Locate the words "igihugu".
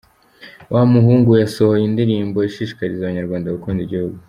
3.83-4.17